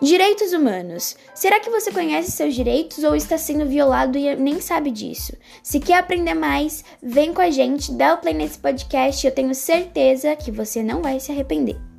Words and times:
Direitos 0.00 0.52
humanos. 0.52 1.16
Será 1.34 1.60
que 1.60 1.70
você 1.70 1.90
conhece 1.92 2.30
seus 2.32 2.54
direitos 2.54 3.04
ou 3.04 3.14
está 3.14 3.38
sendo 3.38 3.66
violado 3.66 4.18
e 4.18 4.34
nem 4.36 4.60
sabe 4.60 4.90
disso? 4.90 5.32
Se 5.62 5.80
quer 5.80 5.98
aprender 5.98 6.34
mais, 6.34 6.84
vem 7.02 7.32
com 7.32 7.40
a 7.40 7.50
gente, 7.50 7.92
dá 7.92 8.14
o 8.14 8.18
play 8.18 8.34
nesse 8.34 8.58
podcast, 8.58 9.26
eu 9.26 9.32
tenho 9.32 9.54
certeza 9.54 10.36
que 10.36 10.50
você 10.50 10.82
não 10.82 11.00
vai 11.00 11.20
se 11.20 11.30
arrepender. 11.30 11.93